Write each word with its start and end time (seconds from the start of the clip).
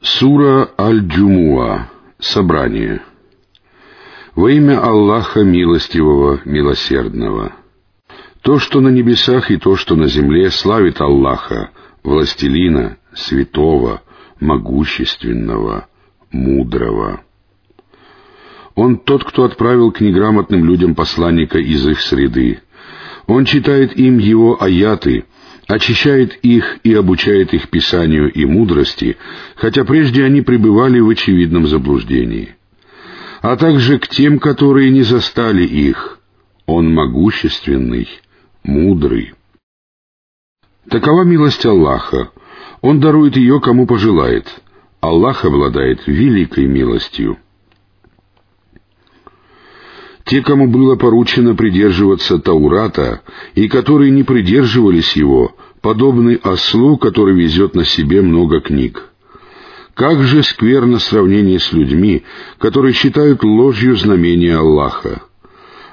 Сура 0.00 0.70
Аль-Джумуа. 0.78 1.88
Собрание. 2.20 3.02
Во 4.36 4.48
имя 4.48 4.80
Аллаха 4.80 5.42
Милостивого, 5.42 6.40
Милосердного. 6.44 7.52
То, 8.42 8.60
что 8.60 8.80
на 8.80 8.88
небесах 8.88 9.50
и 9.50 9.56
то, 9.56 9.74
что 9.74 9.96
на 9.96 10.06
земле, 10.06 10.50
славит 10.50 11.00
Аллаха, 11.00 11.70
Властелина, 12.04 12.98
Святого, 13.12 14.02
Могущественного, 14.38 15.88
Мудрого. 16.30 17.22
Он 18.76 18.98
тот, 18.98 19.24
кто 19.24 19.44
отправил 19.44 19.90
к 19.90 20.00
неграмотным 20.00 20.64
людям 20.64 20.94
посланника 20.94 21.58
из 21.58 21.86
их 21.88 22.00
среды. 22.00 22.60
Он 23.26 23.44
читает 23.44 23.96
им 23.96 24.18
его 24.18 24.62
аяты— 24.62 25.24
очищает 25.68 26.34
их 26.42 26.78
и 26.82 26.94
обучает 26.94 27.52
их 27.52 27.68
писанию 27.68 28.32
и 28.32 28.44
мудрости, 28.46 29.18
хотя 29.54 29.84
прежде 29.84 30.24
они 30.24 30.40
пребывали 30.40 30.98
в 30.98 31.08
очевидном 31.10 31.68
заблуждении. 31.68 32.56
А 33.42 33.56
также 33.56 33.98
к 33.98 34.08
тем, 34.08 34.40
которые 34.40 34.90
не 34.90 35.02
застали 35.02 35.62
их. 35.64 36.18
Он 36.66 36.92
могущественный, 36.92 38.08
мудрый. 38.64 39.34
Такова 40.90 41.22
милость 41.24 41.64
Аллаха. 41.64 42.30
Он 42.80 42.98
дарует 42.98 43.36
ее, 43.36 43.60
кому 43.60 43.86
пожелает. 43.86 44.46
Аллах 45.00 45.44
обладает 45.44 46.06
великой 46.06 46.66
милостью. 46.66 47.38
Те, 50.28 50.42
кому 50.42 50.68
было 50.68 50.96
поручено 50.96 51.54
придерживаться 51.54 52.38
Таурата, 52.38 53.22
и 53.54 53.66
которые 53.66 54.10
не 54.10 54.24
придерживались 54.24 55.16
его, 55.16 55.56
подобны 55.80 56.38
ослу, 56.42 56.98
который 56.98 57.34
везет 57.34 57.74
на 57.74 57.86
себе 57.86 58.20
много 58.20 58.60
книг. 58.60 59.08
Как 59.94 60.22
же 60.22 60.42
скверно 60.42 60.98
сравнение 60.98 61.58
с 61.58 61.72
людьми, 61.72 62.24
которые 62.58 62.92
считают 62.92 63.42
ложью 63.42 63.96
знамения 63.96 64.56
Аллаха. 64.56 65.22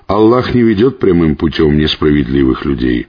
Аллах 0.05 0.53
не 0.53 0.64
ведет 0.64 0.99
прямым 0.99 1.38
путем 1.38 1.77
несправедливых 1.77 2.66
людей. 2.66 3.08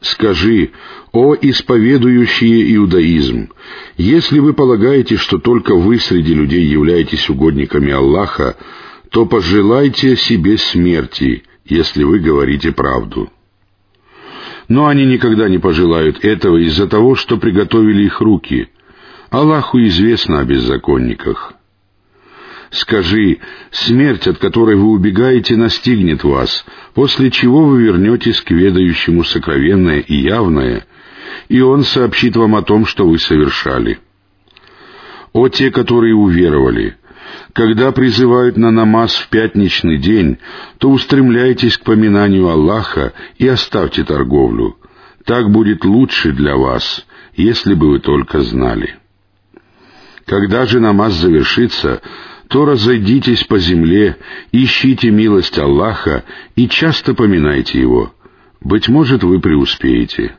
Скажи, 0.00 0.72
о 1.12 1.36
исповедующие 1.40 2.74
иудаизм, 2.74 3.50
если 3.96 4.40
вы 4.40 4.54
полагаете, 4.54 5.18
что 5.18 5.38
только 5.38 5.76
вы 5.76 6.00
среди 6.00 6.34
людей 6.34 6.64
являетесь 6.64 7.30
угодниками 7.30 7.92
Аллаха, 7.92 8.56
то 9.10 9.26
пожелайте 9.26 10.16
себе 10.16 10.58
смерти, 10.58 11.44
если 11.64 12.04
вы 12.04 12.18
говорите 12.18 12.72
правду. 12.72 13.30
Но 14.68 14.86
они 14.86 15.06
никогда 15.06 15.48
не 15.48 15.58
пожелают 15.58 16.24
этого 16.24 16.58
из-за 16.58 16.86
того, 16.86 17.14
что 17.14 17.38
приготовили 17.38 18.04
их 18.04 18.20
руки. 18.20 18.68
Аллаху 19.30 19.80
известно 19.80 20.40
о 20.40 20.44
беззаконниках. 20.44 21.54
Скажи, 22.70 23.38
смерть, 23.70 24.26
от 24.26 24.36
которой 24.38 24.76
вы 24.76 24.90
убегаете, 24.90 25.56
настигнет 25.56 26.22
вас, 26.22 26.66
после 26.92 27.30
чего 27.30 27.64
вы 27.64 27.82
вернетесь 27.82 28.42
к 28.42 28.50
ведающему 28.50 29.24
сокровенное 29.24 30.00
и 30.00 30.16
явное, 30.16 30.86
и 31.48 31.62
он 31.62 31.82
сообщит 31.84 32.36
вам 32.36 32.56
о 32.56 32.62
том, 32.62 32.84
что 32.84 33.08
вы 33.08 33.18
совершали. 33.18 34.00
О 35.32 35.48
те, 35.48 35.70
которые 35.70 36.14
уверовали! 36.14 36.98
Когда 37.52 37.92
призывают 37.92 38.56
на 38.56 38.70
намаз 38.70 39.14
в 39.14 39.28
пятничный 39.28 39.98
день, 39.98 40.38
то 40.78 40.90
устремляйтесь 40.90 41.78
к 41.78 41.84
поминанию 41.84 42.48
Аллаха 42.48 43.12
и 43.36 43.48
оставьте 43.48 44.04
торговлю. 44.04 44.76
Так 45.24 45.50
будет 45.50 45.84
лучше 45.84 46.32
для 46.32 46.56
вас, 46.56 47.06
если 47.34 47.74
бы 47.74 47.90
вы 47.90 48.00
только 48.00 48.40
знали. 48.40 48.96
Когда 50.26 50.66
же 50.66 50.80
намаз 50.80 51.14
завершится, 51.14 52.02
то 52.48 52.64
разойдитесь 52.64 53.44
по 53.44 53.58
земле, 53.58 54.16
ищите 54.52 55.10
милость 55.10 55.58
Аллаха 55.58 56.24
и 56.56 56.68
часто 56.68 57.14
поминайте 57.14 57.80
Его. 57.80 58.12
Быть 58.60 58.88
может, 58.88 59.22
вы 59.22 59.40
преуспеете. 59.40 60.36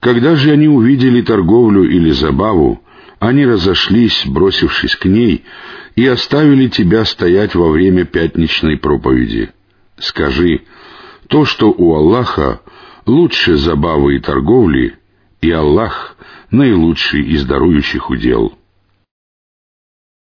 Когда 0.00 0.36
же 0.36 0.50
они 0.52 0.68
увидели 0.68 1.22
торговлю 1.22 1.82
или 1.82 2.10
забаву, 2.10 2.82
они 3.18 3.46
разошлись, 3.46 4.24
бросившись 4.26 4.96
к 4.96 5.04
ней, 5.06 5.44
и 5.96 6.06
оставили 6.06 6.68
тебя 6.68 7.04
стоять 7.04 7.54
во 7.54 7.70
время 7.70 8.04
пятничной 8.04 8.76
проповеди. 8.76 9.50
Скажи, 9.98 10.62
то, 11.28 11.44
что 11.44 11.70
у 11.70 11.94
Аллаха 11.94 12.60
лучше 13.06 13.56
забавы 13.56 14.16
и 14.16 14.20
торговли, 14.20 14.96
и 15.40 15.50
Аллах 15.50 16.16
наилучший 16.50 17.22
из 17.22 17.44
дарующих 17.44 18.10
удел. 18.10 18.56